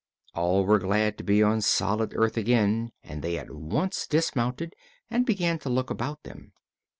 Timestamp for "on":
1.43-1.61